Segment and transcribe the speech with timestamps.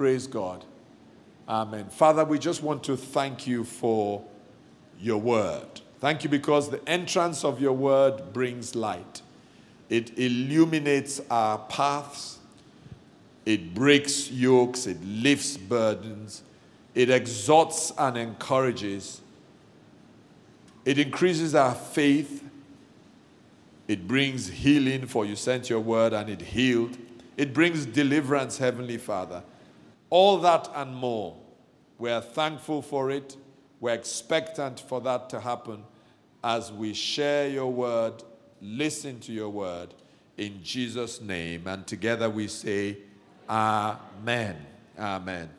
[0.00, 0.64] Praise God.
[1.46, 1.90] Amen.
[1.90, 4.24] Father, we just want to thank you for
[4.98, 5.82] your word.
[5.98, 9.20] Thank you because the entrance of your word brings light.
[9.90, 12.38] It illuminates our paths,
[13.44, 16.44] it breaks yokes, it lifts burdens,
[16.94, 19.20] it exhorts and encourages,
[20.86, 22.42] it increases our faith,
[23.86, 26.96] it brings healing, for you sent your word and it healed.
[27.36, 29.42] It brings deliverance, Heavenly Father.
[30.10, 31.36] All that and more.
[31.98, 33.36] We're thankful for it.
[33.80, 35.84] We're expectant for that to happen
[36.42, 38.22] as we share your word,
[38.60, 39.94] listen to your word
[40.36, 41.66] in Jesus' name.
[41.66, 42.98] And together we say,
[43.48, 44.56] Amen.
[44.98, 45.50] Amen.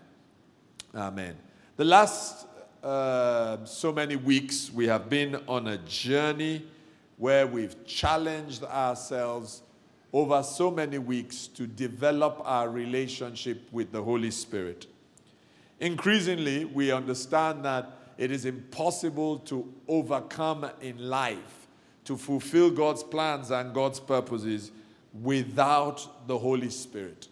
[0.95, 1.37] Amen.
[1.77, 2.47] The last
[2.83, 6.65] uh, so many weeks, we have been on a journey
[7.17, 9.61] where we've challenged ourselves
[10.13, 14.87] over so many weeks to develop our relationship with the Holy Spirit.
[15.79, 21.67] Increasingly, we understand that it is impossible to overcome in life,
[22.05, 24.71] to fulfill God's plans and God's purposes
[25.13, 27.29] without the Holy Spirit.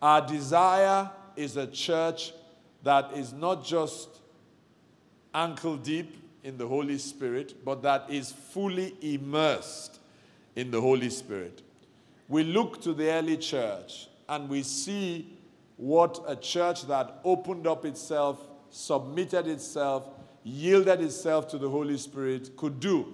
[0.00, 2.32] Our desire is a church
[2.82, 4.08] that is not just
[5.34, 10.00] ankle deep in the Holy Spirit, but that is fully immersed
[10.56, 11.62] in the Holy Spirit
[12.32, 15.36] we look to the early church and we see
[15.76, 20.08] what a church that opened up itself, submitted itself,
[20.42, 23.12] yielded itself to the Holy Spirit could do.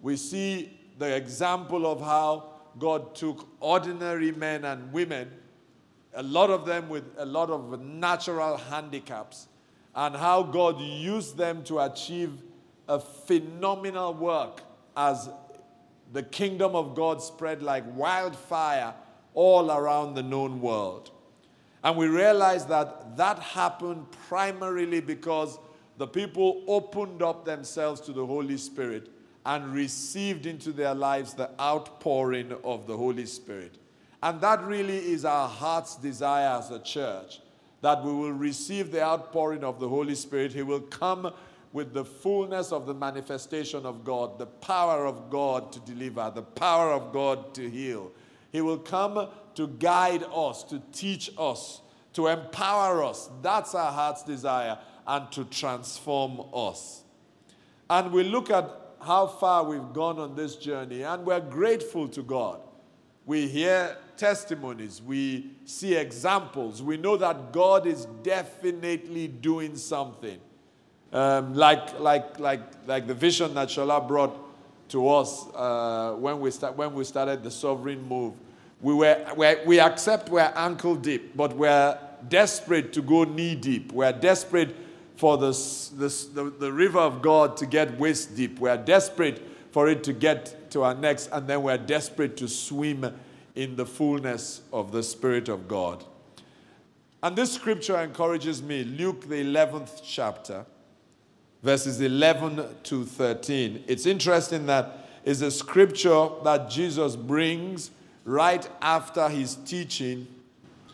[0.00, 5.28] We see the example of how God took ordinary men and women,
[6.14, 9.48] a lot of them with a lot of natural handicaps,
[9.92, 12.30] and how God used them to achieve
[12.86, 14.62] a phenomenal work
[14.96, 15.28] as
[16.12, 18.94] the kingdom of God spread like wildfire
[19.34, 21.10] all around the known world.
[21.84, 25.58] And we realize that that happened primarily because
[25.98, 29.10] the people opened up themselves to the Holy Spirit
[29.44, 33.76] and received into their lives the outpouring of the Holy Spirit.
[34.22, 37.40] And that really is our heart's desire as a church
[37.82, 40.52] that we will receive the outpouring of the Holy Spirit.
[40.52, 41.32] He will come
[41.72, 46.42] with the fullness of the manifestation of God, the power of God to deliver, the
[46.42, 48.12] power of God to heal.
[48.52, 51.80] He will come to guide us, to teach us,
[52.14, 53.28] to empower us.
[53.42, 57.02] That's our heart's desire, and to transform us.
[57.90, 62.22] And we look at how far we've gone on this journey, and we're grateful to
[62.22, 62.60] God.
[63.26, 70.38] We hear testimonies, we see examples, we know that God is definitely doing something.
[71.16, 74.36] Um, like, like, like, like the vision that Shola brought
[74.90, 78.34] to us uh, when, we start, when we started the sovereign move.
[78.82, 83.92] We, were, we, we accept we're ankle deep, but we're desperate to go knee deep.
[83.92, 84.76] We're desperate
[85.14, 88.58] for this, the, the river of God to get waist deep.
[88.58, 89.40] We're desperate
[89.70, 93.10] for it to get to our necks, and then we're desperate to swim
[93.54, 96.04] in the fullness of the Spirit of God.
[97.22, 100.66] And this scripture encourages me, Luke, the 11th chapter
[101.62, 103.84] verses 11 to 13.
[103.86, 107.90] It's interesting that is a scripture that Jesus brings
[108.24, 110.26] right after his teaching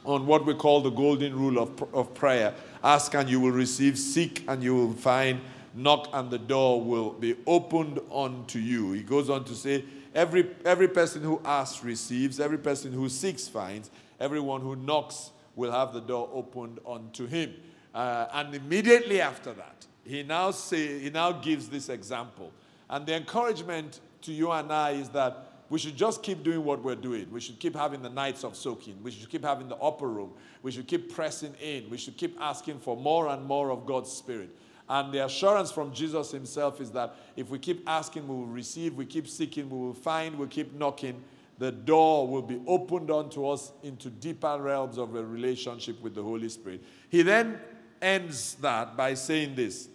[0.04, 2.54] on what we call the golden rule of, of prayer.
[2.82, 5.40] Ask and you will receive, seek and you will find,
[5.74, 8.92] knock and the door will be opened unto you.
[8.92, 9.84] He goes on to say,
[10.14, 15.70] every, every person who asks receives, every person who seeks finds, everyone who knocks will
[15.70, 17.54] have the door opened unto him.
[17.94, 22.52] Uh, and immediately after that, he now say he now gives this example.
[22.90, 26.82] And the encouragement to you and I is that we should just keep doing what
[26.82, 27.30] we're doing.
[27.30, 28.98] We should keep having the nights of soaking.
[29.02, 30.32] We should keep having the upper room.
[30.62, 31.88] We should keep pressing in.
[31.88, 34.50] We should keep asking for more and more of God's Spirit.
[34.88, 38.94] And the assurance from Jesus himself is that if we keep asking, we will receive.
[38.94, 40.38] We keep seeking, we will find.
[40.38, 41.22] We keep knocking.
[41.58, 46.22] The door will be opened unto us into deeper realms of a relationship with the
[46.22, 46.82] Holy Spirit.
[47.08, 47.58] He then
[48.02, 49.88] ends that by saying this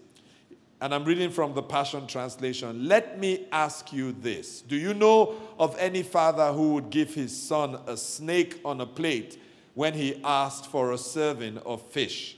[0.80, 2.88] and I'm reading from the Passion Translation.
[2.88, 7.36] Let me ask you this Do you know of any father who would give his
[7.36, 9.40] son a snake on a plate
[9.74, 12.38] when he asked for a serving of fish?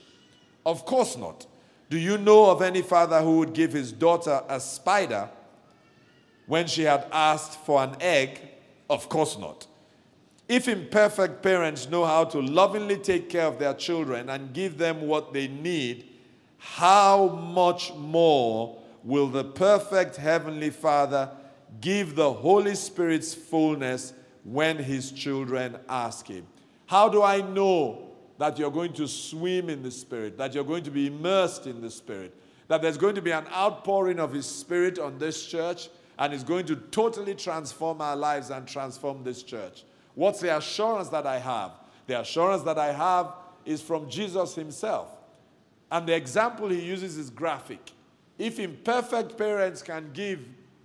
[0.65, 1.45] Of course not.
[1.89, 5.29] Do you know of any father who would give his daughter a spider
[6.45, 8.39] when she had asked for an egg?
[8.89, 9.67] Of course not.
[10.47, 15.01] If imperfect parents know how to lovingly take care of their children and give them
[15.01, 16.07] what they need,
[16.59, 21.31] how much more will the perfect Heavenly Father
[21.81, 24.13] give the Holy Spirit's fullness
[24.43, 26.45] when His children ask Him?
[26.85, 30.83] How do I know that you're going to swim in the Spirit, that you're going
[30.83, 32.35] to be immersed in the Spirit,
[32.67, 36.43] that there's going to be an outpouring of His Spirit on this church, and it's
[36.43, 39.83] going to totally transform our lives and transform this church?
[40.15, 41.71] What's the assurance that I have?
[42.07, 43.33] The assurance that I have
[43.65, 45.18] is from Jesus Himself.
[45.91, 47.91] And the example He uses is graphic.
[48.37, 50.39] If imperfect parents can give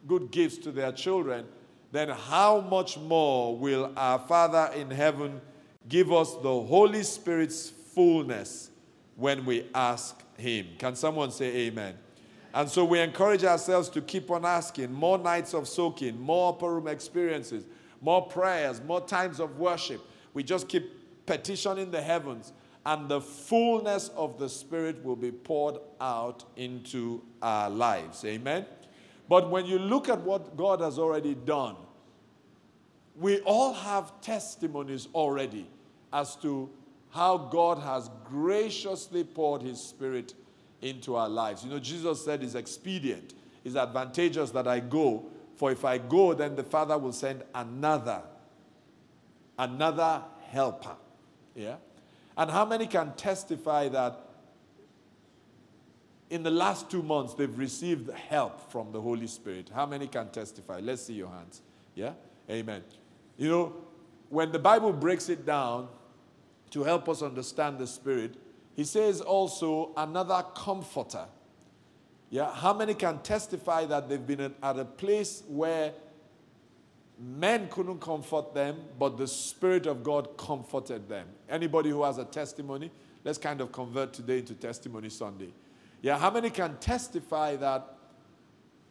[0.06, 1.47] good gifts to their children,
[1.93, 5.41] then how much more will our Father in heaven?
[5.89, 8.71] give us the Holy Spirit's fullness
[9.17, 10.69] when we ask Him.
[10.79, 11.97] Can someone say amen?
[12.53, 16.75] And so we encourage ourselves to keep on asking more nights of soaking, more upper
[16.75, 17.65] room experiences,
[18.01, 20.01] more prayers, more times of worship.
[20.35, 22.53] We just keep petitioning the heavens,
[22.87, 28.25] and the fullness of the Spirit will be poured out into our lives.
[28.25, 28.67] Amen?
[29.29, 31.77] But when you look at what God has already done,
[33.17, 35.67] we all have testimonies already
[36.13, 36.69] as to
[37.11, 40.35] how God has graciously poured his spirit
[40.83, 41.65] into our lives.
[41.65, 43.35] You know, Jesus said it's expedient,
[43.65, 45.25] it's advantageous that I go,
[45.57, 48.23] for if I go, then the Father will send another,
[49.59, 50.97] another helper.
[51.55, 51.77] Yeah?
[52.37, 54.21] And how many can testify that
[56.31, 59.71] in the last two months they've received help from the Holy Spirit?
[59.75, 60.81] How many can testify?
[60.81, 61.63] Let's see your hands.
[61.95, 62.13] Yeah?
[62.51, 62.83] Amen.
[63.37, 63.73] You know,
[64.31, 65.89] when the Bible breaks it down,
[66.75, 68.35] to help us understand the Spirit,
[68.75, 71.25] he says also another comforter.
[72.31, 75.93] Yeah, how many can testify that they've been at a place where
[77.19, 81.29] men couldn't comfort them, but the Spirit of God comforted them?
[81.49, 82.91] Anybody who has a testimony?
[83.25, 85.53] Let's kind of convert today into Testimony Sunday.
[86.03, 87.97] Yeah, how many can testify that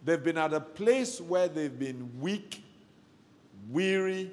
[0.04, 2.64] they've been at a place where they've been weak,
[3.70, 4.31] weary,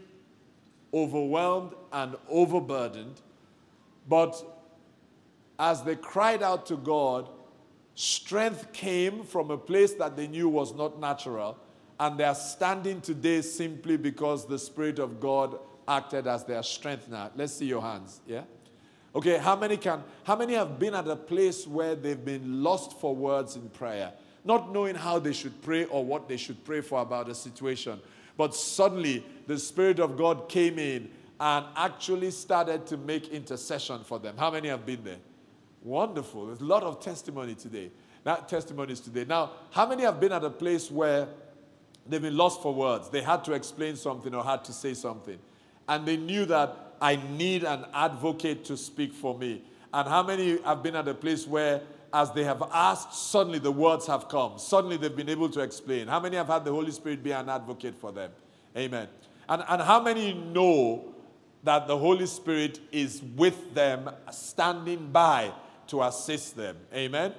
[0.94, 3.20] overwhelmed, and overburdened,
[4.08, 4.42] but
[5.58, 7.28] as they cried out to God,
[7.94, 11.58] strength came from a place that they knew was not natural.
[12.00, 17.08] And they are standing today simply because the Spirit of God acted as their strength
[17.08, 17.30] now.
[17.36, 18.22] Let's see your hands.
[18.26, 18.44] Yeah?
[19.14, 22.98] Okay, how many can how many have been at a place where they've been lost
[23.00, 24.12] for words in prayer,
[24.46, 28.00] not knowing how they should pray or what they should pray for about a situation,
[28.38, 34.18] but suddenly the Spirit of God came in and actually started to make intercession for
[34.18, 34.36] them.
[34.38, 35.18] How many have been there?
[35.82, 36.46] Wonderful.
[36.46, 37.90] There's a lot of testimony today.
[38.24, 39.24] Not testimonies today.
[39.26, 41.28] Now, how many have been at a place where
[42.08, 43.08] they've been lost for words?
[43.08, 45.38] They had to explain something or had to say something.
[45.88, 49.62] And they knew that I need an advocate to speak for me.
[49.92, 51.82] And how many have been at a place where,
[52.12, 54.58] as they have asked, suddenly the words have come?
[54.58, 56.06] Suddenly they've been able to explain.
[56.06, 58.30] How many have had the Holy Spirit be an advocate for them?
[58.76, 59.08] Amen.
[59.48, 61.14] And, and how many know
[61.64, 65.52] that the Holy Spirit is with them, standing by
[65.88, 66.76] to assist them.
[66.94, 67.34] Amen.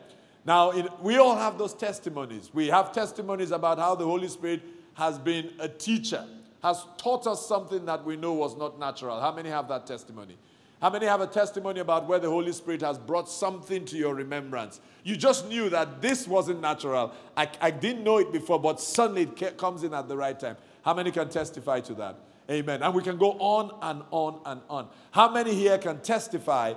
[0.46, 2.50] Now, it, we all have those testimonies.
[2.54, 4.62] We have testimonies about how the Holy Spirit
[4.96, 6.26] has been a teacher,
[6.64, 9.20] has taught us something that we know was not natural.
[9.20, 10.38] How many have that testimony?
[10.82, 14.16] How many have a testimony about where the Holy Spirit has brought something to your
[14.16, 14.82] remembrance?
[15.04, 17.14] You just knew that this wasn't natural.
[17.38, 20.58] I, I didn't know it before, but suddenly it comes in at the right time.
[20.84, 22.16] How many can testify to that?
[22.50, 22.82] Amen.
[22.82, 24.88] And we can go on and on and on.
[25.12, 26.74] How many here can testify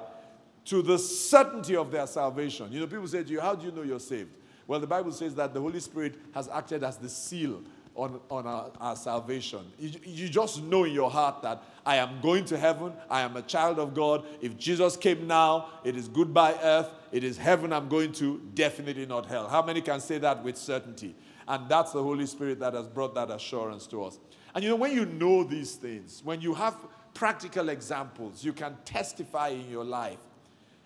[0.67, 2.73] to the certainty of their salvation?
[2.73, 4.31] You know, people say to you, How do you know you're saved?
[4.67, 7.63] Well, the Bible says that the Holy Spirit has acted as the seal
[7.95, 9.61] on, on our, our salvation.
[9.79, 13.37] You, you just know in your heart that I am going to heaven, I am
[13.37, 14.25] a child of God.
[14.41, 19.07] If Jesus came now, it is goodbye earth, it is heaven I'm going to, definitely
[19.07, 19.49] not hell.
[19.49, 21.15] How many can say that with certainty?
[21.47, 24.19] And that's the Holy Spirit that has brought that assurance to us.
[24.55, 26.75] And you know, when you know these things, when you have
[27.13, 30.19] practical examples, you can testify in your life,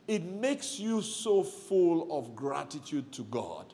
[0.09, 3.73] it makes you so full of gratitude to God.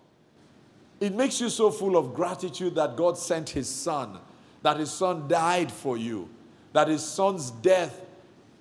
[1.01, 4.19] It makes you so full of gratitude that God sent His Son,
[4.63, 6.29] that His Son died for you,
[6.73, 8.03] that His Son's death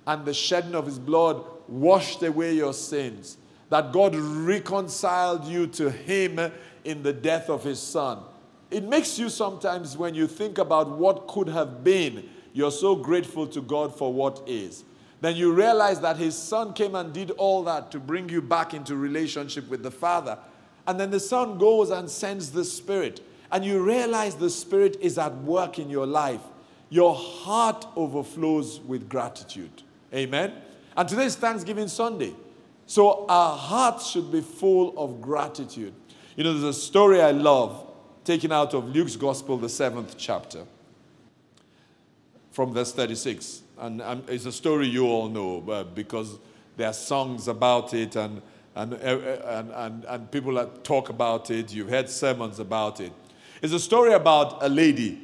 [0.08, 3.38] and the shedding of His blood washed away your sins,
[3.70, 6.40] that God reconciled you to Him
[6.86, 8.20] in the death of His Son
[8.74, 13.46] it makes you sometimes, when you think about what could have been, you're so grateful
[13.48, 14.84] to God for what is.
[15.24, 18.74] Then you realize that his son came and did all that to bring you back
[18.74, 20.38] into relationship with the Father.
[20.86, 23.22] And then the son goes and sends the Spirit.
[23.50, 26.42] And you realize the Spirit is at work in your life.
[26.90, 29.84] Your heart overflows with gratitude.
[30.14, 30.54] Amen.
[30.98, 32.36] And today is Thanksgiving Sunday.
[32.86, 35.94] So our hearts should be full of gratitude.
[36.36, 37.88] You know, there's a story I love
[38.26, 40.66] taken out of Luke's Gospel, the seventh chapter,
[42.52, 43.63] from verse 36.
[43.78, 46.38] And um, it's a story you all know uh, because
[46.78, 48.42] there are songs about it and,
[48.76, 51.74] and, uh, and, and, and people that talk about it.
[51.74, 53.12] You've heard sermons about it.
[53.62, 55.20] It's a story about a lady.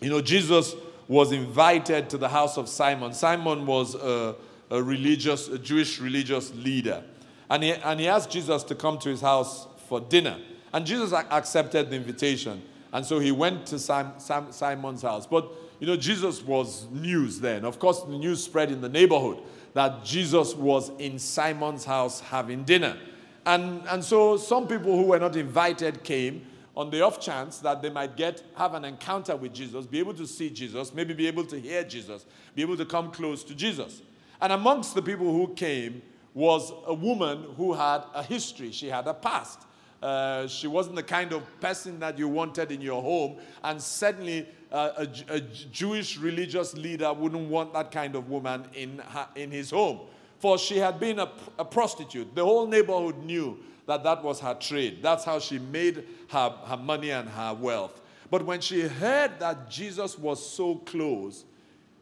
[0.00, 0.74] You know, Jesus
[1.08, 3.12] was invited to the house of Simon.
[3.12, 4.34] Simon was a,
[4.70, 7.02] a religious, a Jewish religious leader.
[7.48, 10.38] And he, and he asked Jesus to come to his house for dinner.
[10.72, 12.62] And Jesus accepted the invitation.
[12.92, 15.26] And so he went to Simon's house.
[15.26, 15.48] But
[15.78, 17.64] you know, Jesus was news then.
[17.64, 19.38] Of course, the news spread in the neighborhood
[19.74, 22.96] that Jesus was in Simon's house having dinner.
[23.44, 27.80] And, and so some people who were not invited came on the off chance that
[27.80, 31.26] they might get have an encounter with Jesus, be able to see Jesus, maybe be
[31.26, 34.02] able to hear Jesus, be able to come close to Jesus.
[34.40, 36.02] And amongst the people who came
[36.34, 39.62] was a woman who had a history, she had a past.
[40.02, 44.46] Uh, she wasn't the kind of person that you wanted in your home, and certainly
[44.70, 49.70] a, a, Jewish religious leader wouldn't want that kind of woman in, her, in his
[49.70, 50.00] home.
[50.38, 52.34] For she had been a, a prostitute.
[52.34, 54.98] The whole neighborhood knew that that was her trade.
[55.02, 58.00] That's how she made her, her money and her wealth.
[58.30, 61.44] But when she heard that Jesus was so close,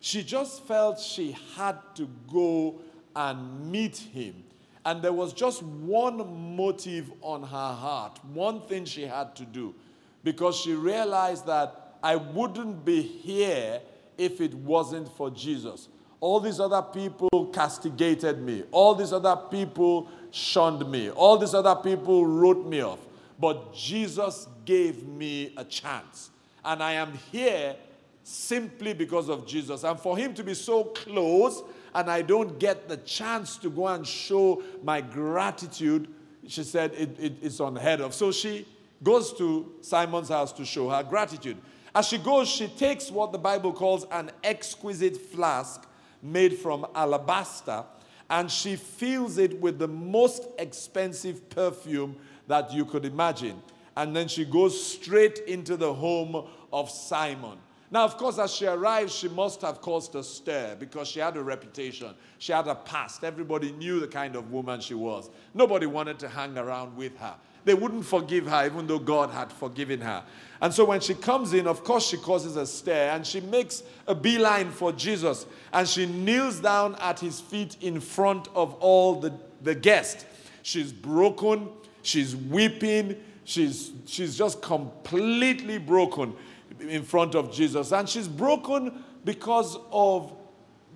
[0.00, 2.80] she just felt she had to go
[3.14, 4.42] and meet him.
[4.86, 9.74] And there was just one motive on her heart, one thing she had to do,
[10.22, 13.80] because she realized that I wouldn't be here
[14.18, 15.88] if it wasn't for Jesus.
[16.20, 21.74] All these other people castigated me, all these other people shunned me, all these other
[21.74, 22.98] people wrote me off.
[23.40, 26.28] But Jesus gave me a chance.
[26.62, 27.74] And I am here
[28.22, 29.82] simply because of Jesus.
[29.82, 31.62] And for him to be so close
[31.94, 36.08] and I don't get the chance to go and show my gratitude,
[36.46, 38.12] she said it, it, it's unheard of.
[38.12, 38.66] So she
[39.02, 41.56] goes to Simon's house to show her gratitude.
[41.94, 45.86] As she goes, she takes what the Bible calls an exquisite flask
[46.22, 47.84] made from alabaster
[48.30, 52.16] and she fills it with the most expensive perfume
[52.48, 53.62] that you could imagine.
[53.96, 57.58] And then she goes straight into the home of Simon.
[57.90, 61.36] Now, of course, as she arrives, she must have caused a stir because she had
[61.36, 62.12] a reputation.
[62.38, 63.22] She had a past.
[63.22, 65.30] Everybody knew the kind of woman she was.
[65.52, 67.36] Nobody wanted to hang around with her.
[67.64, 70.24] They wouldn't forgive her, even though God had forgiven her.
[70.60, 73.82] And so when she comes in, of course, she causes a stir and she makes
[74.06, 79.20] a beeline for Jesus and she kneels down at his feet in front of all
[79.20, 79.32] the,
[79.62, 80.24] the guests.
[80.62, 81.68] She's broken,
[82.02, 86.34] she's weeping, she's, she's just completely broken
[86.80, 87.92] in front of Jesus.
[87.92, 90.34] And she's broken because of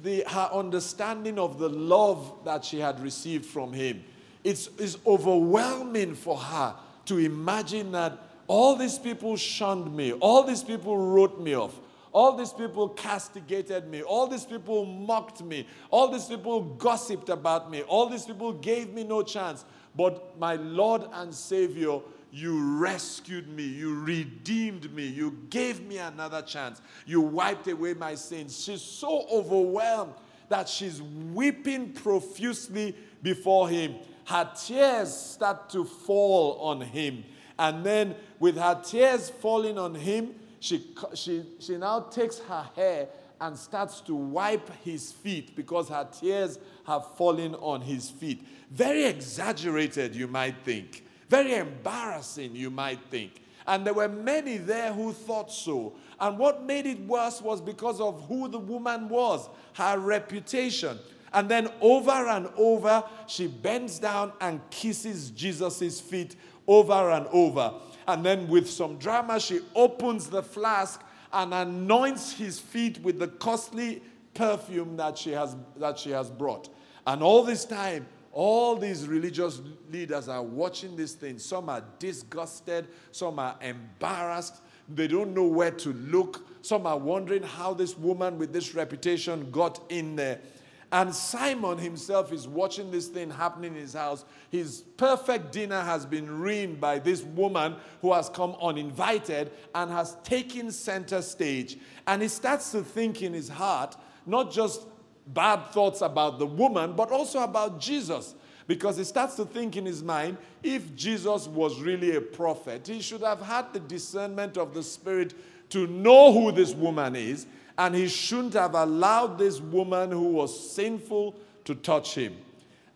[0.03, 4.05] the, her understanding of the love that she had received from him.
[4.45, 6.75] It's, it's overwhelming for her
[7.07, 11.79] to imagine that all these people shunned me, all these people wrote me off,
[12.13, 17.71] all these people castigated me, all these people mocked me, all these people gossiped about
[17.71, 19.65] me, all these people gave me no chance.
[19.95, 22.01] But my Lord and Savior
[22.31, 23.63] you rescued me.
[23.63, 25.07] You redeemed me.
[25.07, 26.81] You gave me another chance.
[27.07, 28.63] You wiped away my sins.
[28.63, 30.15] She's so overwhelmed
[30.49, 33.97] that she's weeping profusely before him.
[34.25, 37.25] Her tears start to fall on him.
[37.59, 43.09] And then, with her tears falling on him, she, she, she now takes her hair
[43.41, 48.45] and starts to wipe his feet because her tears have fallen on his feet.
[48.71, 51.05] Very exaggerated, you might think.
[51.29, 53.43] Very embarrassing, you might think.
[53.67, 55.95] And there were many there who thought so.
[56.19, 60.99] And what made it worse was because of who the woman was, her reputation.
[61.33, 66.35] And then over and over, she bends down and kisses Jesus' feet
[66.69, 67.75] over and over.
[68.07, 73.29] And then, with some drama, she opens the flask and anoints his feet with the
[73.29, 74.03] costly
[74.35, 76.69] perfume that she has, that she has brought.
[77.07, 79.61] And all this time, all these religious
[79.91, 81.39] leaders are watching this thing.
[81.39, 86.47] Some are disgusted, some are embarrassed, they don't know where to look.
[86.63, 90.41] Some are wondering how this woman with this reputation got in there.
[90.91, 94.25] And Simon himself is watching this thing happening in his house.
[94.51, 100.17] His perfect dinner has been ruined by this woman who has come uninvited and has
[100.25, 101.77] taken center stage.
[102.07, 104.87] And he starts to think in his heart, not just
[105.27, 108.35] bad thoughts about the woman, but also about Jesus.
[108.67, 113.01] Because he starts to think in his mind if Jesus was really a prophet, he
[113.01, 115.35] should have had the discernment of the Spirit
[115.71, 117.47] to know who this woman is,
[117.79, 122.37] and he shouldn't have allowed this woman who was sinful to touch him.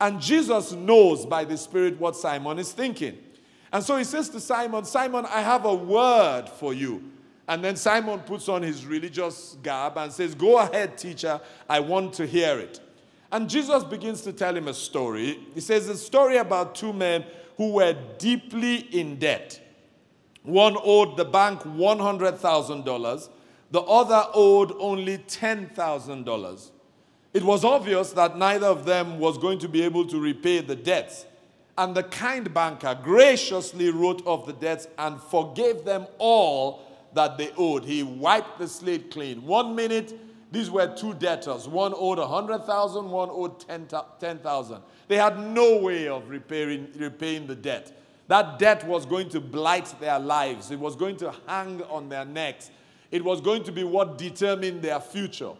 [0.00, 3.16] And Jesus knows by the Spirit what Simon is thinking.
[3.72, 7.04] And so he says to Simon, Simon, I have a word for you.
[7.46, 12.12] And then Simon puts on his religious garb and says, Go ahead, teacher, I want
[12.14, 12.80] to hear it.
[13.30, 15.38] And Jesus begins to tell him a story.
[15.54, 17.24] He says, A story about two men
[17.56, 19.60] who were deeply in debt.
[20.42, 23.28] One owed the bank $100,000,
[23.72, 26.70] the other owed only $10,000.
[27.32, 30.76] It was obvious that neither of them was going to be able to repay the
[30.76, 31.24] debts.
[31.78, 36.82] And the kind banker graciously wrote off the debts and forgave them all
[37.14, 37.84] that they owed.
[37.86, 39.42] He wiped the slate clean.
[39.42, 40.12] One minute,
[40.52, 41.66] these were two debtors.
[41.66, 44.82] One owed 100,000, one owed 10,000.
[45.08, 47.98] They had no way of repairing, repaying the debt.
[48.28, 52.26] That debt was going to blight their lives, it was going to hang on their
[52.26, 52.70] necks,
[53.12, 55.52] it was going to be what determined their future.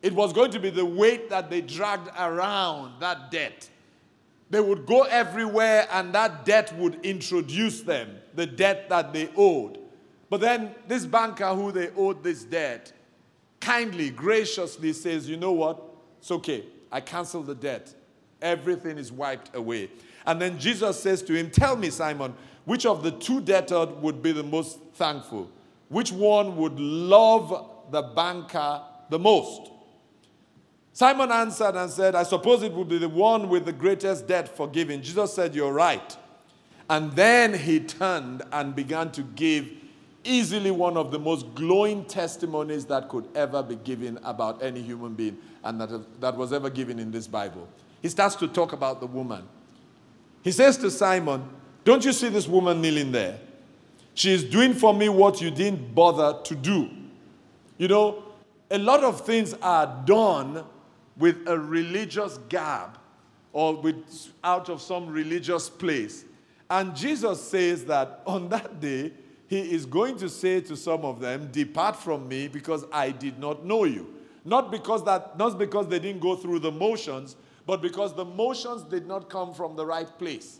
[0.00, 3.68] It was going to be the weight that they dragged around that debt.
[4.48, 9.78] They would go everywhere, and that debt would introduce them, the debt that they owed.
[10.30, 12.92] But then this banker who they owed this debt
[13.60, 15.82] kindly, graciously says, You know what?
[16.20, 16.64] It's okay.
[16.92, 17.92] I cancel the debt.
[18.40, 19.90] Everything is wiped away.
[20.24, 24.22] And then Jesus says to him, Tell me, Simon, which of the two debtors would
[24.22, 25.50] be the most thankful?
[25.88, 29.70] Which one would love the banker the most?
[30.92, 34.54] Simon answered and said, I suppose it would be the one with the greatest debt
[34.56, 35.02] forgiven.
[35.02, 36.16] Jesus said, You're right.
[36.90, 39.70] And then he turned and began to give
[40.24, 45.14] easily one of the most glowing testimonies that could ever be given about any human
[45.14, 47.68] being and that, that was ever given in this Bible.
[48.02, 49.46] He starts to talk about the woman.
[50.42, 51.48] He says to Simon,
[51.84, 53.38] Don't you see this woman kneeling there?
[54.18, 56.90] She is doing for me what you didn't bother to do.
[57.76, 58.24] You know,
[58.68, 60.64] a lot of things are done
[61.16, 62.98] with a religious garb
[63.52, 66.24] or with, out of some religious place.
[66.68, 69.12] And Jesus says that on that day,
[69.46, 73.38] he is going to say to some of them, Depart from me because I did
[73.38, 74.12] not know you.
[74.44, 78.82] Not because that, not because they didn't go through the motions, but because the motions
[78.82, 80.58] did not come from the right place.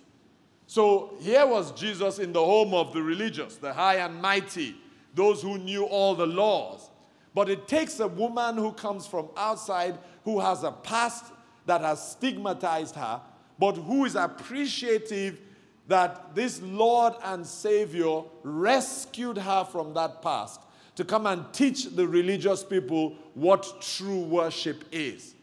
[0.68, 4.76] So here was Jesus in the home of the religious, the high and mighty,
[5.14, 6.90] those who knew all the laws.
[7.34, 11.24] But it takes a woman who comes from outside, who has a past
[11.64, 13.22] that has stigmatized her,
[13.58, 15.40] but who is appreciative
[15.86, 20.60] that this Lord and Savior rescued her from that past
[20.96, 25.34] to come and teach the religious people what true worship is,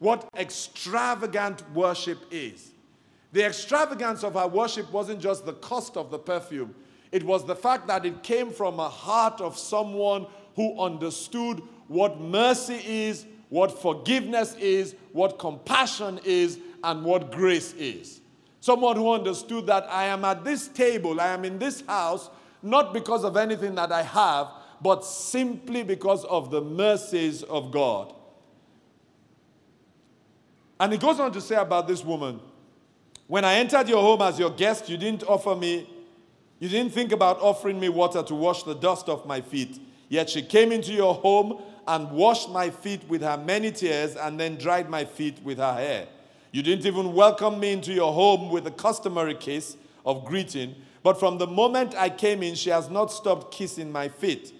[0.00, 2.72] what extravagant worship is.
[3.32, 6.74] The extravagance of her worship wasn't just the cost of the perfume,
[7.12, 12.20] it was the fact that it came from a heart of someone who understood what
[12.20, 18.20] mercy is, what forgiveness is, what compassion is, and what grace is.
[18.60, 22.30] Someone who understood that I am at this table, I am in this house,
[22.62, 24.48] not because of anything that I have,
[24.82, 28.14] but simply because of the mercies of God.
[30.78, 32.40] And he goes on to say about this woman
[33.30, 35.88] When I entered your home as your guest, you didn't offer me,
[36.58, 39.80] you didn't think about offering me water to wash the dust off my feet.
[40.08, 44.40] Yet she came into your home and washed my feet with her many tears and
[44.40, 46.08] then dried my feet with her hair.
[46.50, 51.20] You didn't even welcome me into your home with the customary kiss of greeting, but
[51.20, 54.52] from the moment I came in, she has not stopped kissing my feet.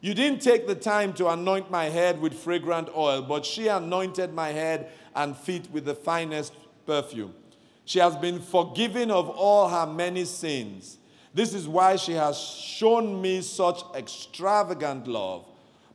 [0.00, 4.34] You didn't take the time to anoint my head with fragrant oil, but she anointed
[4.34, 6.54] my head and feet with the finest
[6.86, 7.32] perfume.
[7.86, 10.98] She has been forgiven of all her many sins.
[11.32, 15.44] This is why she has shown me such extravagant love.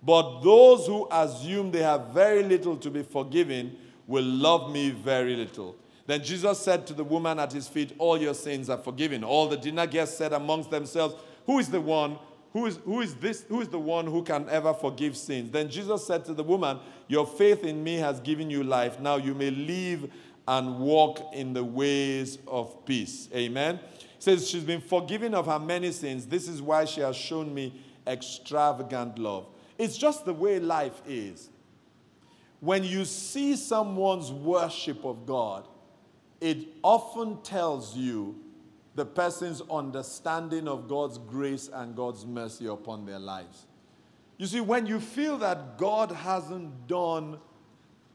[0.01, 3.77] But those who assume they have very little to be forgiven
[4.07, 5.75] will love me very little.
[6.07, 9.23] Then Jesus said to the woman at his feet, All your sins are forgiven.
[9.23, 12.17] All the dinner guests said amongst themselves, Who is the one?
[12.53, 13.43] Who is, who is this?
[13.47, 15.51] Who is the one who can ever forgive sins?
[15.51, 18.99] Then Jesus said to the woman, Your faith in me has given you life.
[18.99, 20.09] Now you may live
[20.47, 23.29] and walk in the ways of peace.
[23.33, 23.79] Amen.
[24.19, 26.25] says she's been forgiven of her many sins.
[26.25, 29.47] This is why she has shown me extravagant love.
[29.77, 31.49] It's just the way life is
[32.61, 35.67] when you see someone's worship of God,
[36.39, 38.39] it often tells you
[38.93, 43.65] the person's understanding of God's grace and God's mercy upon their lives.
[44.37, 47.39] You see, when you feel that God hasn't done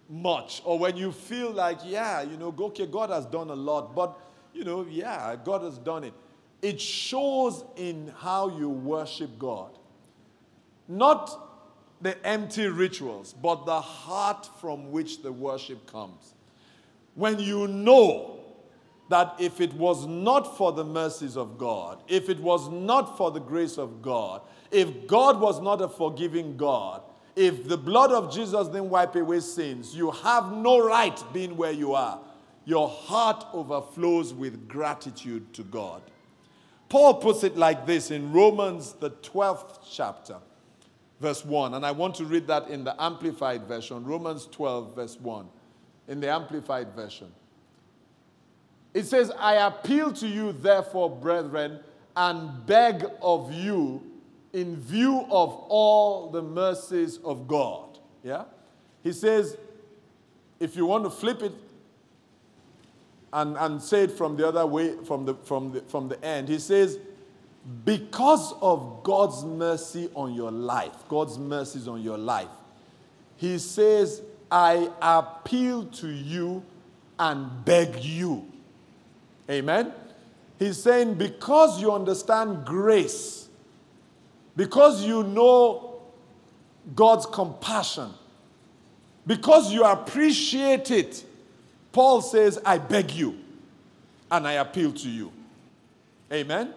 [0.09, 3.95] much, or when you feel like, yeah, you know, okay, God has done a lot,
[3.95, 4.19] but,
[4.53, 6.14] you know, yeah, God has done it.
[6.62, 9.71] It shows in how you worship God.
[10.88, 11.31] Not
[12.01, 16.35] the empty rituals, but the heart from which the worship comes.
[17.14, 18.40] When you know
[19.09, 23.31] that if it was not for the mercies of God, if it was not for
[23.31, 27.03] the grace of God, if God was not a forgiving God,
[27.37, 31.70] if the blood of Jesus didn't wipe away sins, you have no right being where
[31.70, 32.18] you are.
[32.64, 36.03] Your heart overflows with gratitude to God.
[36.88, 40.37] Paul puts it like this in Romans, the 12th chapter,
[41.20, 41.75] verse 1.
[41.75, 45.46] And I want to read that in the Amplified Version, Romans 12, verse 1,
[46.09, 47.31] in the Amplified Version.
[48.94, 51.81] It says, I appeal to you, therefore, brethren,
[52.16, 54.03] and beg of you,
[54.52, 57.98] in view of all the mercies of God.
[58.22, 58.44] Yeah?
[59.02, 59.56] He says,
[60.59, 61.52] if you want to flip it
[63.32, 66.48] and, and say it from the other way, from the, from, the, from the end.
[66.48, 66.98] He says,
[67.85, 72.48] because of God's mercy on your life, God's mercies on your life,
[73.37, 76.64] he says, I appeal to you
[77.18, 78.46] and beg you.
[79.50, 79.92] Amen?
[80.59, 83.45] He's saying, because you understand grace,
[84.57, 86.01] because you know
[86.95, 88.11] God's compassion,
[89.27, 91.25] because you appreciate it,
[91.92, 93.38] Paul says, I beg you
[94.31, 95.33] and I appeal to you.
[96.33, 96.75] Amen?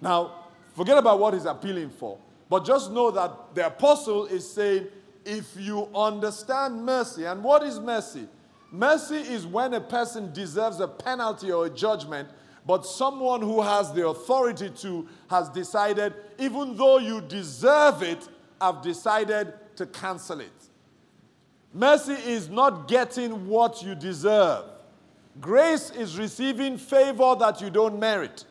[0.00, 4.86] Now, forget about what he's appealing for, but just know that the apostle is saying,
[5.24, 8.28] if you understand mercy, and what is mercy?
[8.70, 12.28] Mercy is when a person deserves a penalty or a judgment,
[12.66, 18.28] but someone who has the authority to has decided, even though you deserve it,
[18.60, 20.52] I've decided to cancel it.
[21.72, 24.64] Mercy is not getting what you deserve.
[25.40, 28.44] Grace is receiving favor that you don't merit.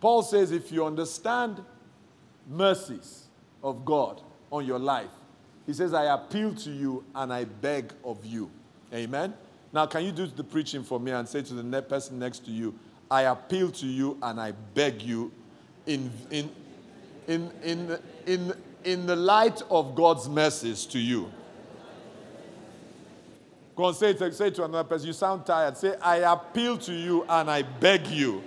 [0.00, 1.62] Paul says if you understand
[2.48, 3.28] mercies
[3.62, 5.10] of God on your life,
[5.66, 8.50] he says, I appeal to you and I beg of you.
[8.94, 9.34] Amen.
[9.76, 12.50] Now, can you do the preaching for me and say to the person next to
[12.50, 12.74] you,
[13.10, 15.30] I appeal to you and I beg you
[15.84, 16.50] in, in,
[17.28, 21.30] in, in, in, in the light of God's message to you.
[23.76, 25.08] Go and say it, say it to another person.
[25.08, 25.76] You sound tired.
[25.76, 28.42] Say, I appeal to you and I beg you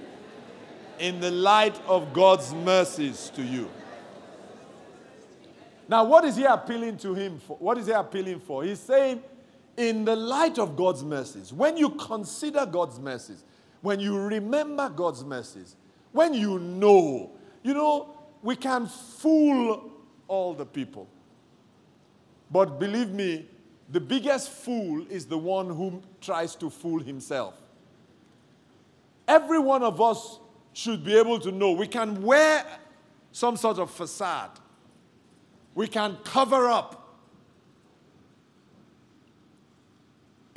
[0.97, 3.69] in the light of God's mercies to you.
[5.87, 7.55] Now, what is he appealing to him for?
[7.57, 8.63] What is he appealing for?
[8.63, 9.21] He's saying,
[9.79, 13.45] in the light of God's mercies, when you consider God's mercies,
[13.81, 15.77] when you remember God's mercies,
[16.11, 17.31] when you know,
[17.63, 19.89] you know, we can fool
[20.27, 21.07] all the people.
[22.51, 23.47] But believe me,
[23.87, 27.53] the biggest fool is the one who tries to fool himself.
[29.29, 30.39] Every one of us
[30.73, 32.65] should be able to know we can wear
[33.31, 34.59] some sort of facade,
[35.73, 36.98] we can cover up.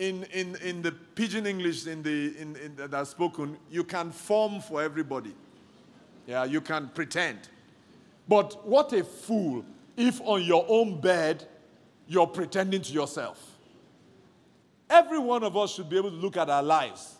[0.02, 4.60] In, in, in the pidgin English in the, in, in, that's spoken, you can form
[4.60, 5.32] for everybody.
[6.26, 7.38] Yeah, you can pretend.
[8.26, 9.64] But what a fool
[9.96, 11.46] if on your own bed
[12.08, 13.38] you're pretending to yourself.
[14.90, 17.14] Every one of us should be able to look at our lives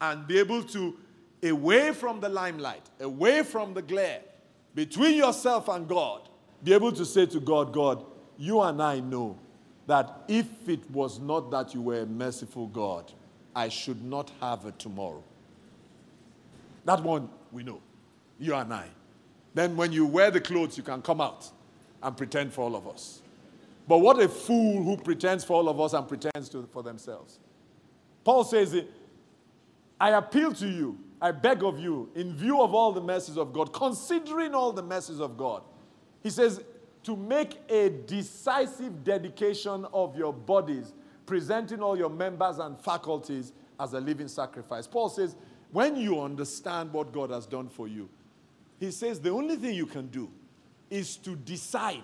[0.00, 0.96] and be able to,
[1.44, 4.22] away from the limelight, away from the glare,
[4.74, 6.28] between yourself and God,
[6.64, 8.04] be able to say to God, God,
[8.36, 9.38] you and I know
[9.92, 13.12] that if it was not that you were a merciful God,
[13.54, 15.22] I should not have a tomorrow.
[16.86, 17.78] That one we know,
[18.38, 18.86] you and I.
[19.52, 21.50] Then when you wear the clothes, you can come out
[22.02, 23.20] and pretend for all of us.
[23.86, 27.38] But what a fool who pretends for all of us and pretends to, for themselves.
[28.24, 28.74] Paul says,
[30.00, 33.52] I appeal to you, I beg of you, in view of all the mercies of
[33.52, 35.62] God, considering all the mercies of God.
[36.22, 36.62] He says,
[37.04, 40.92] to make a decisive dedication of your bodies,
[41.26, 44.86] presenting all your members and faculties as a living sacrifice.
[44.86, 45.36] Paul says,
[45.72, 48.08] when you understand what God has done for you,
[48.78, 50.30] he says the only thing you can do
[50.90, 52.02] is to decide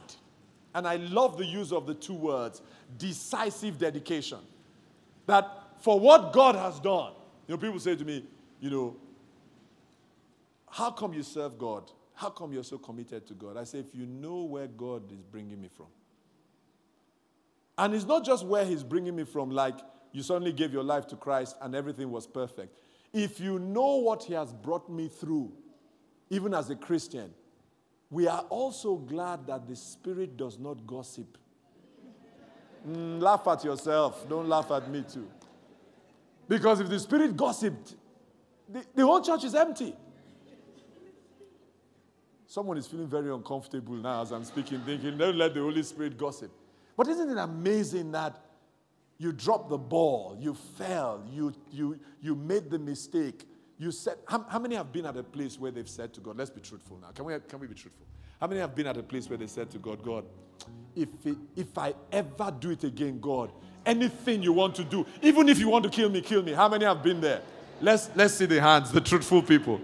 [0.74, 2.62] and I love the use of the two words
[2.96, 4.38] decisive dedication.
[5.26, 7.12] That for what God has done,
[7.46, 8.24] you know, people say to me,
[8.60, 8.96] you know,
[10.70, 11.90] how come you serve God?
[12.18, 13.56] How come you're so committed to God?
[13.56, 15.86] I say, if you know where God is bringing me from.
[17.78, 19.78] And it's not just where He's bringing me from, like
[20.10, 22.76] you suddenly gave your life to Christ and everything was perfect.
[23.12, 25.52] If you know what He has brought me through,
[26.28, 27.32] even as a Christian,
[28.10, 31.38] we are also glad that the Spirit does not gossip.
[32.84, 34.28] Mm, laugh at yourself.
[34.28, 35.30] Don't laugh at me too.
[36.48, 37.94] Because if the Spirit gossiped,
[38.68, 39.94] the, the whole church is empty.
[42.50, 46.16] Someone is feeling very uncomfortable now as I'm speaking, thinking, don't let the Holy Spirit
[46.16, 46.50] gossip.
[46.96, 48.40] But isn't it amazing that
[49.18, 53.46] you dropped the ball, you fell, you, you, you made the mistake.
[53.78, 56.38] You said, how, how many have been at a place where they've said to God,
[56.38, 57.08] let's be truthful now.
[57.08, 58.06] Can we, can we be truthful?
[58.40, 60.24] How many have been at a place where they said to God, God,
[60.96, 63.52] if, it, if I ever do it again, God,
[63.84, 66.54] anything you want to do, even if you want to kill me, kill me.
[66.54, 67.42] How many have been there?
[67.82, 69.82] Let's, let's see the hands, the truthful people.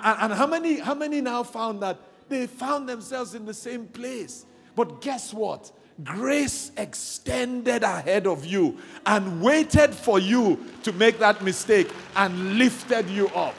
[0.00, 4.46] And, how, many, how many now found that they found themselves in the same place?
[4.74, 5.70] But guess what?
[6.02, 13.08] Grace extended ahead of you and waited for you to make that mistake and lifted
[13.10, 13.54] you up.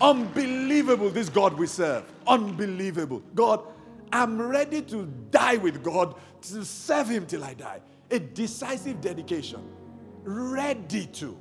[0.00, 2.04] Unbelievable, this God we serve.
[2.26, 3.20] Unbelievable.
[3.34, 3.64] God,
[4.12, 7.80] I'm ready to die with God, to serve Him till I die.
[8.12, 9.60] A decisive dedication.
[10.22, 11.36] Ready to.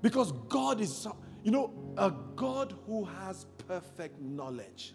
[0.00, 1.06] Because God is,
[1.44, 4.94] you know, a God who has perfect knowledge.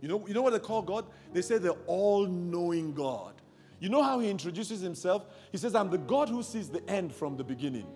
[0.00, 1.06] You know, you know what they call God?
[1.32, 3.34] They say the all knowing God.
[3.78, 5.24] You know how he introduces himself?
[5.50, 7.86] He says, I'm the God who sees the end from the beginning.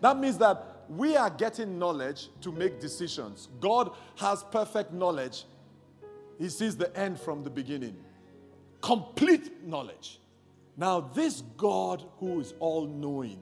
[0.00, 3.48] That means that we are getting knowledge to make decisions.
[3.60, 5.44] God has perfect knowledge.
[6.38, 7.96] He sees the end from the beginning.
[8.80, 10.20] Complete knowledge.
[10.76, 13.40] Now, this God who is all knowing,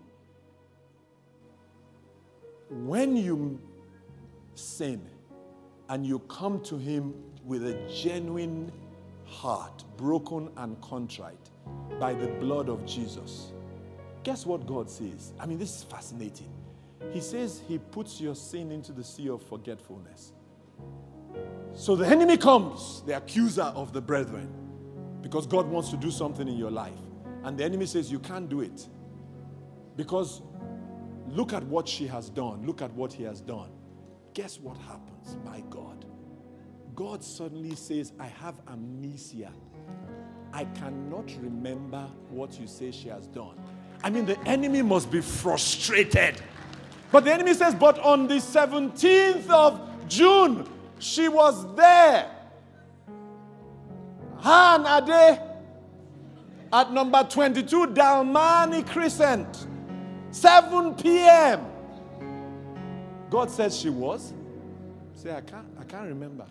[2.70, 3.60] when you
[4.54, 5.08] sin
[5.88, 7.14] and you come to Him
[7.44, 8.72] with a genuine
[9.26, 11.50] heart, broken and contrite
[11.98, 13.52] by the blood of Jesus,
[14.22, 15.32] guess what God says?
[15.38, 16.50] I mean, this is fascinating.
[17.12, 20.32] He says He puts your sin into the sea of forgetfulness.
[21.74, 24.48] So the enemy comes, the accuser of the brethren,
[25.20, 26.92] because God wants to do something in your life.
[27.42, 28.88] And the enemy says, You can't do it.
[29.96, 30.42] Because
[31.28, 33.70] look at what she has done, look at what he has done.
[34.34, 35.36] Guess what happens?
[35.44, 36.04] My God.
[36.94, 39.52] God suddenly says, I have amnesia.
[40.52, 43.56] I cannot remember what you say she has done.
[44.02, 46.40] I mean, the enemy must be frustrated.
[47.10, 50.68] But the enemy says, But on the 17th of June,
[50.98, 52.30] she was there.
[54.38, 55.40] Han Ade
[56.72, 59.66] at number 22 Dalmani Crescent,
[60.32, 61.64] 7 p.m.
[63.34, 64.32] God says she was.
[65.16, 66.46] Say, I can't, I can't remember.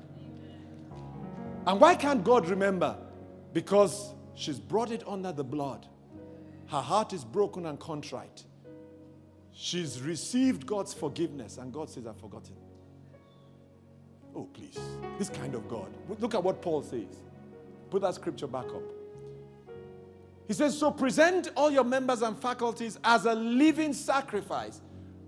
[1.65, 2.97] And why can't God remember?
[3.53, 5.87] Because she's brought it under the blood.
[6.67, 8.43] Her heart is broken and contrite.
[9.53, 12.57] She's received God's forgiveness, and God says, I've forgotten.
[14.35, 14.77] Oh, please.
[15.17, 15.87] This kind of God.
[16.19, 17.15] Look at what Paul says.
[17.91, 18.83] Put that scripture back up.
[20.49, 24.81] He says, So present all your members and faculties as a living sacrifice,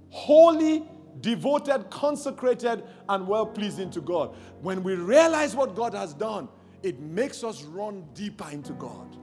[0.09, 0.83] holy,
[1.21, 4.35] devoted, consecrated, and well pleasing to God.
[4.61, 6.49] When we realize what God has done,
[6.83, 9.17] it makes us run deeper into God.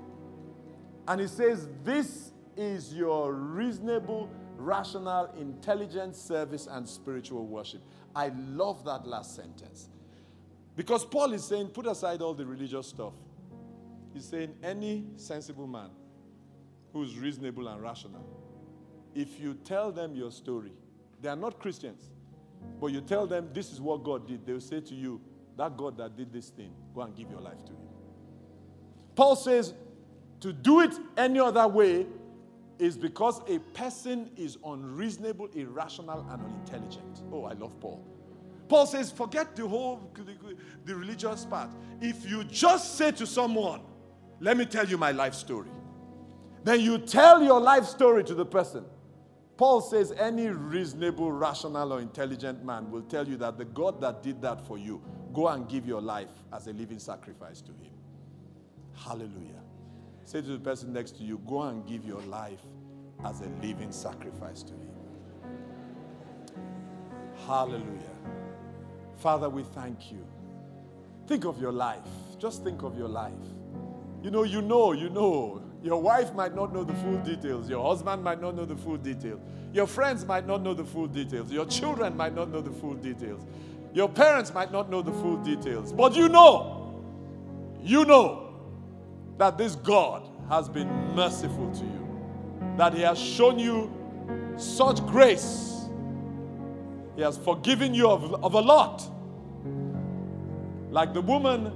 [1.08, 7.82] And he says, This is your reasonable, rational, intelligent service and spiritual worship.
[8.14, 9.88] I love that last sentence.
[10.76, 13.12] Because Paul is saying, put aside all the religious stuff.
[14.14, 15.90] He's saying, any sensible man
[16.92, 18.26] who's reasonable and rational,
[19.14, 20.72] if you tell them your story,
[21.22, 22.10] they are not Christians,
[22.80, 25.20] but you tell them this is what God did, they'll say to you,
[25.56, 27.88] that God that did this thing, go and give your life to him.
[29.14, 29.74] Paul says,
[30.40, 32.06] to do it any other way
[32.78, 37.22] is because a person is unreasonable, irrational, and unintelligent.
[37.30, 38.04] Oh, I love Paul.
[38.68, 40.10] Paul says, forget the whole
[40.84, 41.70] the religious part.
[42.00, 43.82] If you just say to someone,
[44.40, 45.68] let me tell you my life story,
[46.64, 48.84] then you tell your life story to the person.
[49.56, 54.22] Paul says, any reasonable, rational, or intelligent man will tell you that the God that
[54.22, 57.92] did that for you, go and give your life as a living sacrifice to him.
[58.94, 59.62] Hallelujah.
[60.24, 62.60] Say to the person next to you, go and give your life
[63.24, 64.88] as a living sacrifice to Him.
[67.46, 68.16] Hallelujah.
[69.16, 70.26] Father, we thank you.
[71.26, 72.00] Think of your life.
[72.38, 73.32] Just think of your life.
[74.22, 75.62] You know, you know, you know.
[75.82, 77.68] Your wife might not know the full details.
[77.68, 79.40] Your husband might not know the full details.
[79.72, 81.50] Your friends might not know the full details.
[81.50, 83.44] Your children might not know the full details.
[83.92, 85.92] Your parents might not know the full details.
[85.92, 87.02] But you know,
[87.82, 88.54] you know
[89.38, 92.08] that this God has been merciful to you,
[92.76, 93.92] that He has shown you
[94.56, 95.86] such grace.
[97.16, 99.02] He has forgiven you of, of a lot.
[100.90, 101.72] Like the woman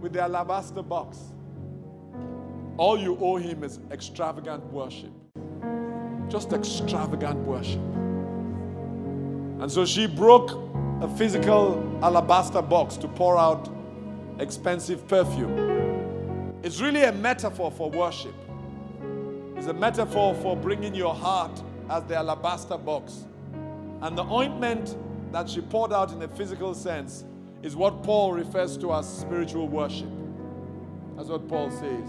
[0.00, 1.18] with the alabaster box.
[2.78, 5.10] All you owe him is extravagant worship.
[6.28, 7.80] Just extravagant worship.
[9.60, 10.52] And so she broke
[11.02, 13.68] a physical alabaster box to pour out
[14.38, 16.58] expensive perfume.
[16.62, 18.34] It's really a metaphor for worship.
[19.56, 21.60] It's a metaphor for bringing your heart
[21.90, 23.24] as the alabaster box.
[24.02, 24.96] And the ointment
[25.32, 27.24] that she poured out in a physical sense
[27.60, 30.10] is what Paul refers to as spiritual worship.
[31.16, 32.08] That's what Paul says.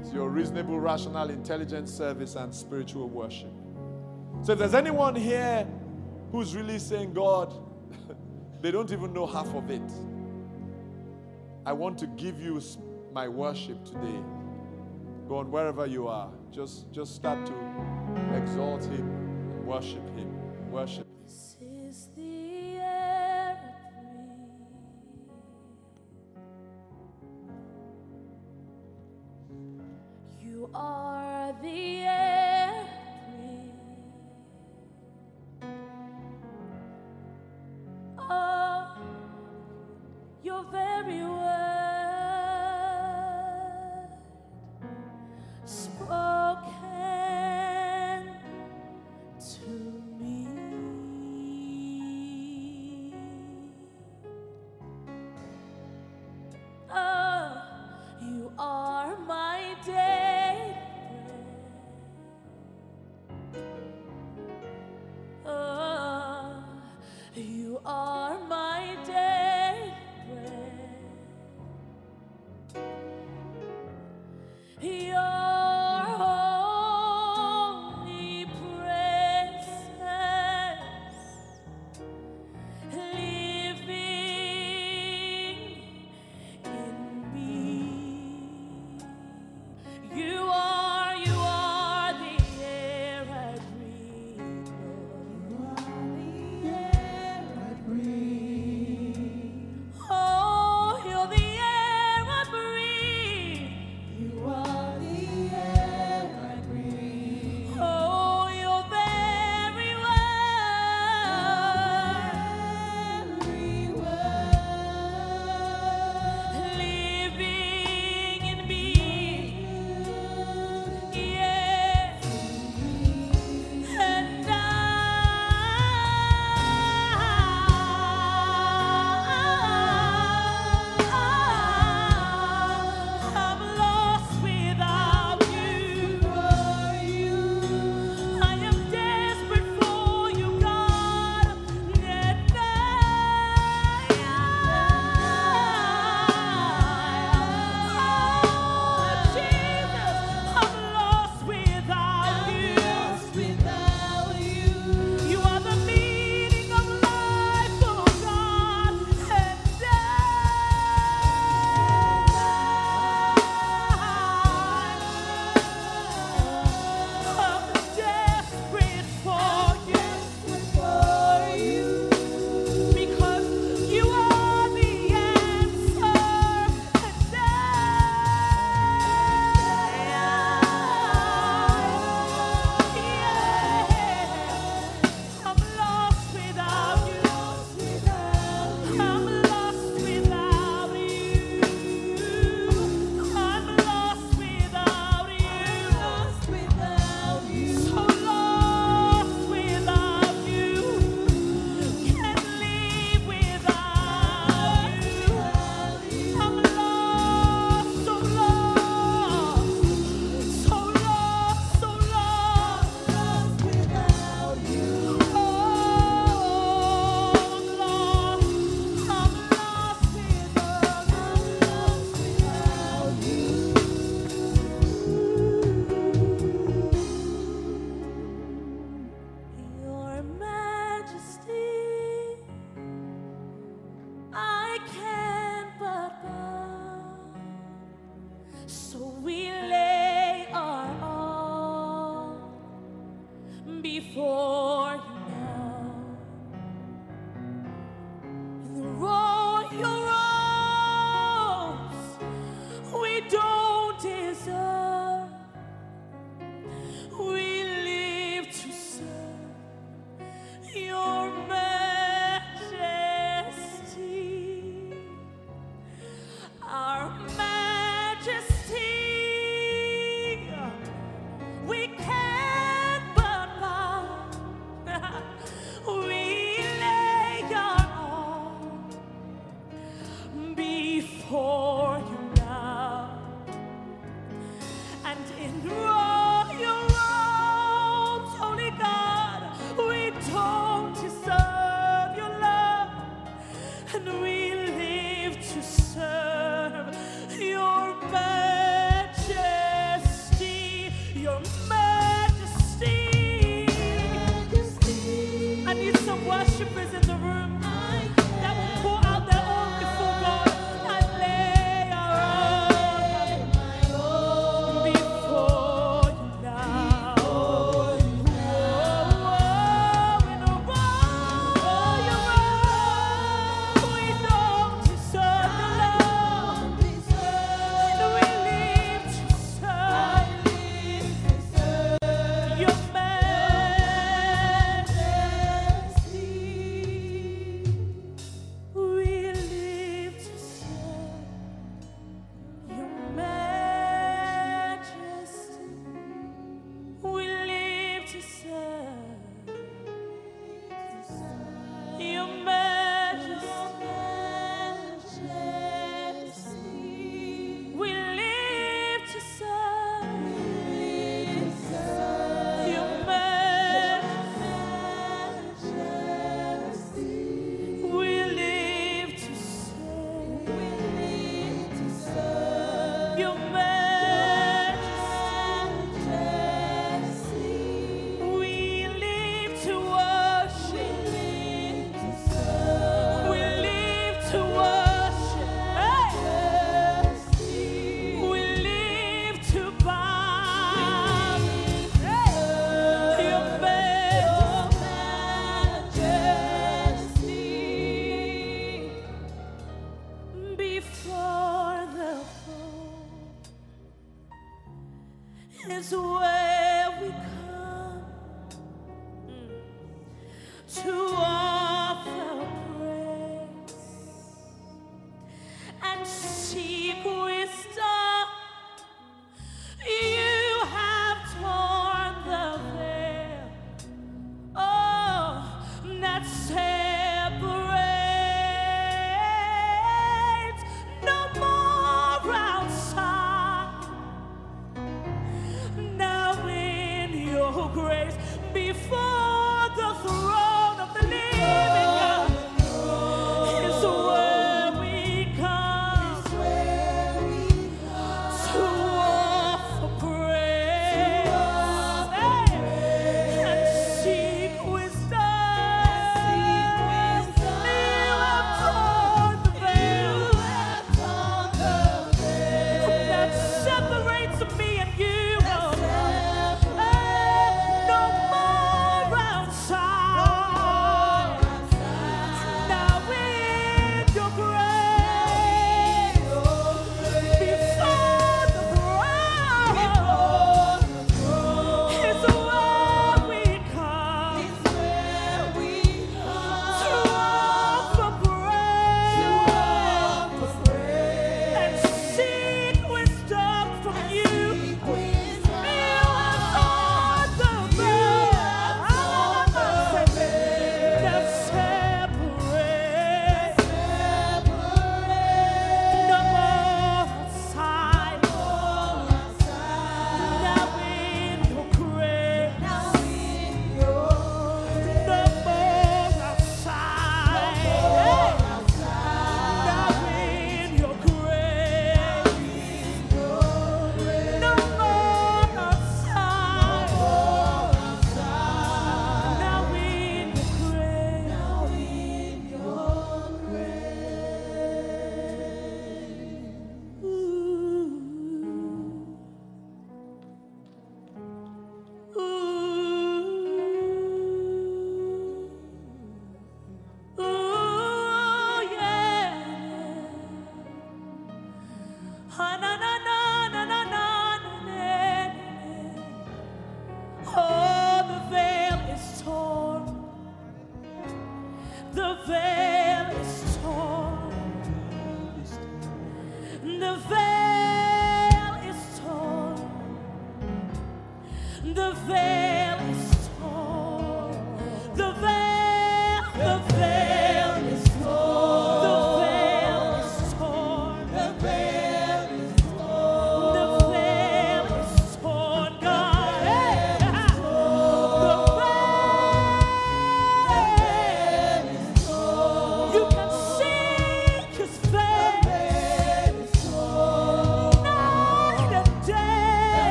[0.00, 3.52] It's your reasonable, rational, intelligent service and spiritual worship.
[4.42, 5.66] So if there's anyone here
[6.32, 7.54] who's really saying, God,
[8.62, 9.82] they don't even know half of it.
[11.66, 12.60] I want to give you
[13.12, 14.22] my worship today.
[15.28, 16.30] Go on wherever you are.
[16.50, 19.20] Just, just start to exalt Him
[19.70, 20.28] worship Him.
[20.72, 21.19] Worship This
[30.80, 31.09] breathe.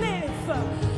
[0.00, 0.91] Live.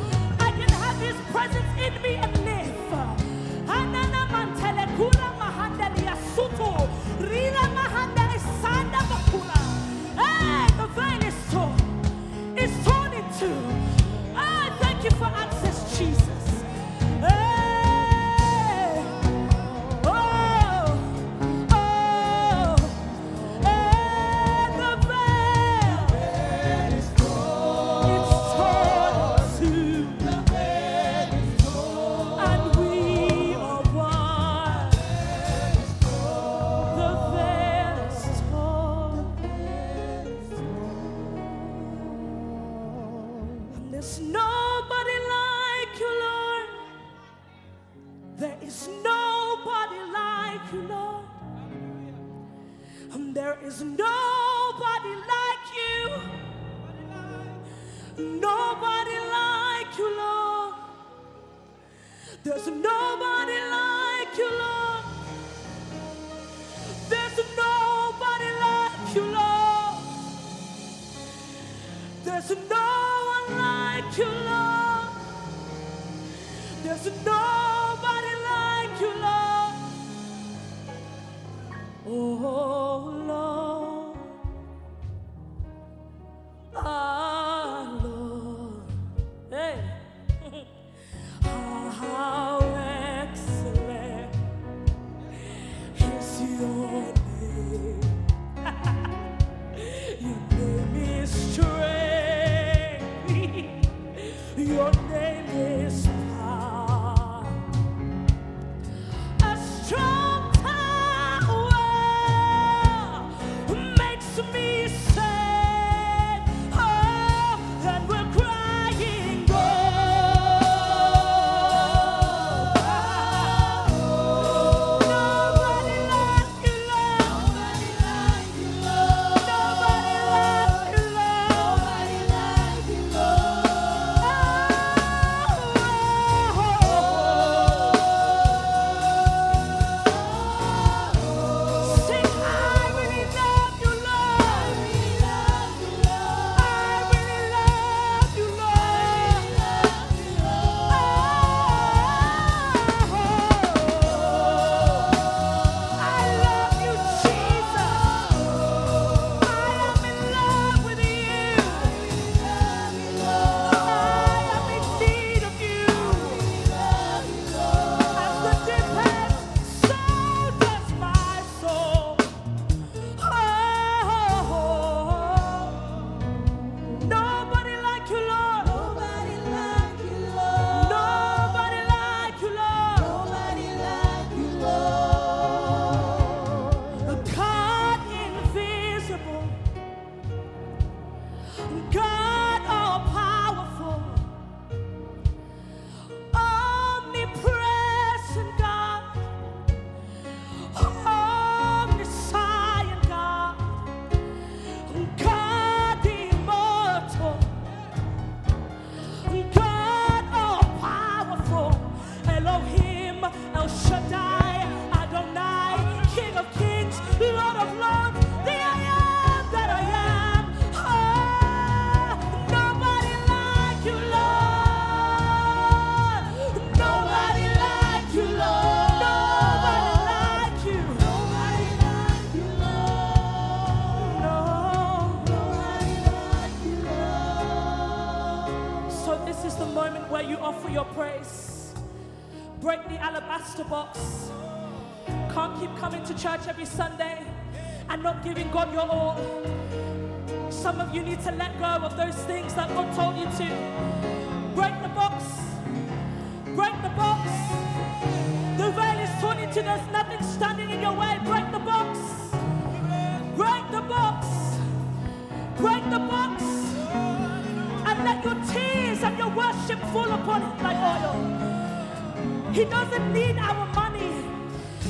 [272.54, 274.12] He doesn't need our money.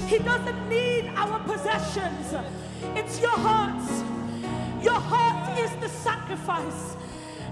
[0.07, 2.35] He doesn't need our possessions.
[2.95, 3.83] It's your heart.
[4.83, 6.95] Your heart is the sacrifice.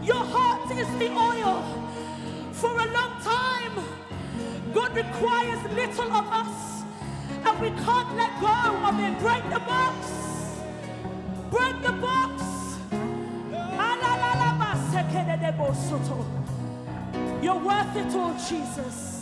[0.02, 1.64] Your heart is the oil.
[2.52, 3.74] For a long time,
[4.74, 6.82] God requires little of us,
[7.46, 8.58] and we can't let go
[8.88, 9.18] of it.
[9.18, 9.96] Break the box.
[11.50, 12.42] Break the box.
[17.42, 19.21] You're worth it all, Jesus.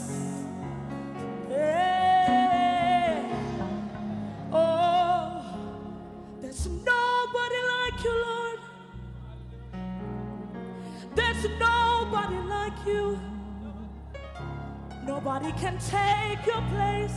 [12.80, 13.18] Like you.
[15.06, 17.12] Nobody can take your place.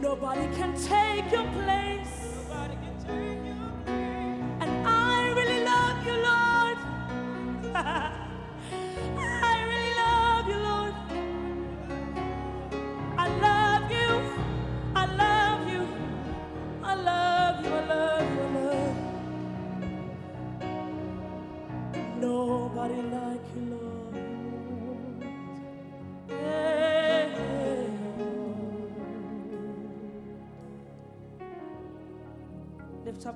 [0.00, 2.42] Nobody can take your place.
[4.60, 6.16] And I really love you,
[7.74, 8.12] Lord.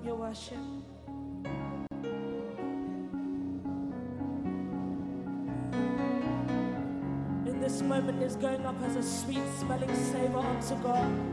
[0.01, 0.57] up your worship.
[7.47, 11.30] In this moment is going up as a sweet smelling savor unto God.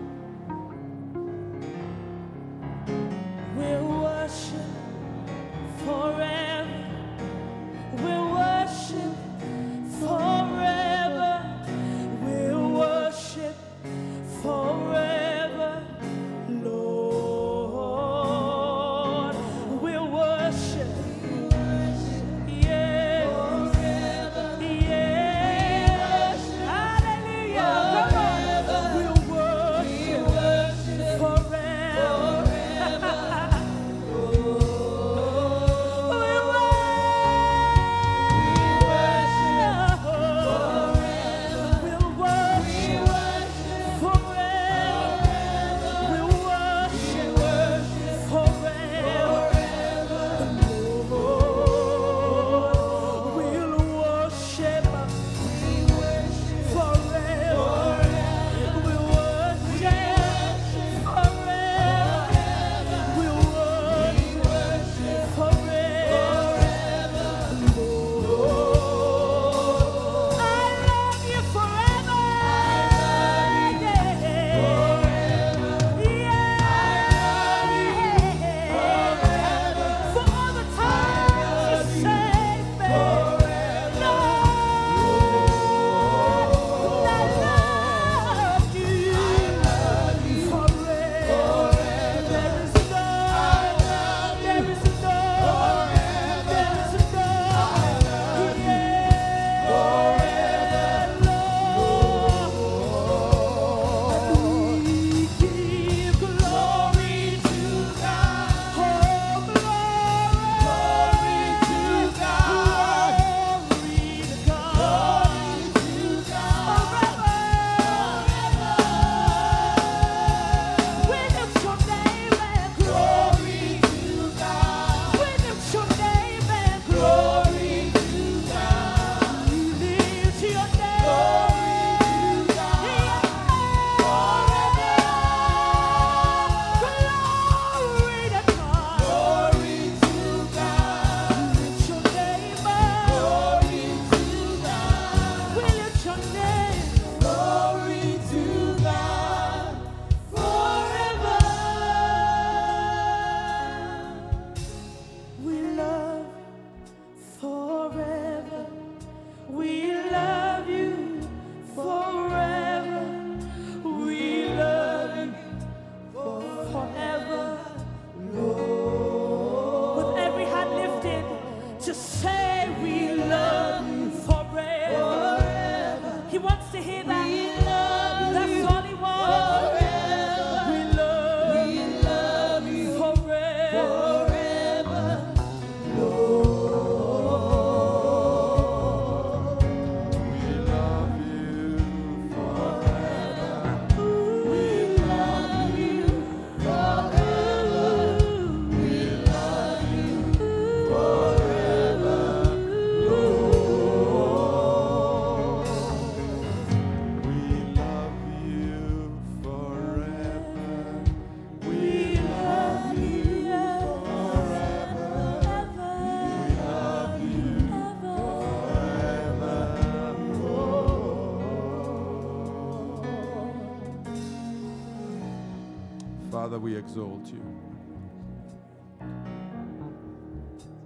[226.88, 227.44] Exalt you.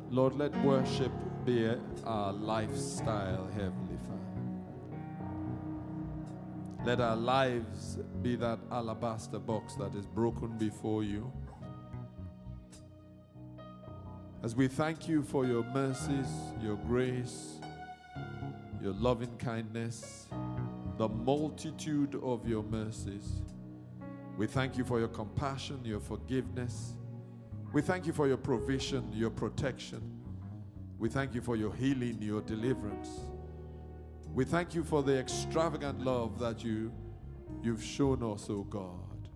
[0.10, 1.12] Lord, let worship
[1.45, 1.72] be
[2.06, 4.41] our lifestyle, Heavenly Father.
[6.84, 11.32] Let our lives be that alabaster box that is broken before you.
[14.41, 16.32] As we thank you for your mercies,
[16.64, 17.60] your grace,
[18.82, 20.26] your loving kindness,
[20.97, 23.43] the multitude of your mercies.
[24.41, 26.95] We thank you for your compassion, your forgiveness.
[27.73, 30.01] We thank you for your provision, your protection.
[30.97, 33.07] We thank you for your healing, your deliverance.
[34.33, 36.91] We thank you for the extravagant love that you,
[37.61, 39.29] you've shown us, O God.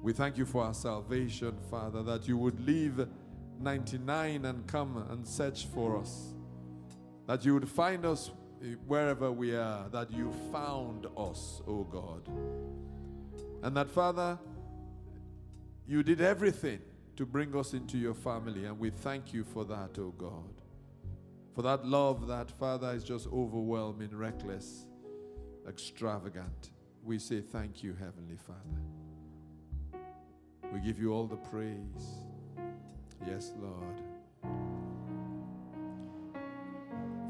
[0.00, 3.08] We thank you for our salvation, Father, that you would leave
[3.60, 6.32] 99 and come and search for us.
[7.26, 8.30] That you would find us
[8.86, 12.30] wherever we are, that you found us, O God.
[13.66, 14.38] And that, Father,
[15.88, 16.78] you did everything
[17.16, 20.62] to bring us into your family, and we thank you for that, O God.
[21.52, 24.86] For that love that, Father, is just overwhelming, reckless,
[25.68, 26.70] extravagant.
[27.02, 30.00] We say thank you, Heavenly Father.
[30.72, 32.22] We give you all the praise.
[33.26, 34.00] Yes, Lord.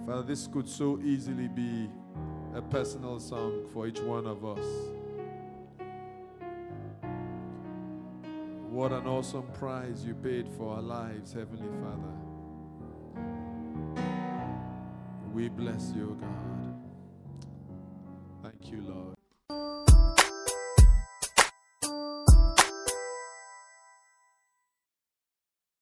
[0.06, 1.88] Father, this could so easily be
[2.54, 4.95] a personal song for each one of us.
[8.76, 12.12] What an awesome price you paid for our lives, Heavenly Father.
[15.32, 16.74] We bless you, God.
[18.42, 19.15] Thank you, Lord.